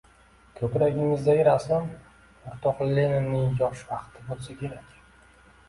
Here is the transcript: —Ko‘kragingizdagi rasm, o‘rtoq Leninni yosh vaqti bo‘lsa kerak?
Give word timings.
—Ko‘kragingizdagi 0.59 1.43
rasm, 1.47 1.91
o‘rtoq 2.53 2.83
Leninni 2.95 3.45
yosh 3.63 3.87
vaqti 3.93 4.27
bo‘lsa 4.33 4.59
kerak? 4.67 5.01